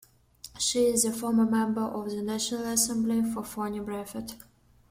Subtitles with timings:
[0.57, 4.33] She is the former member of the National Assembly for Foni Brefet.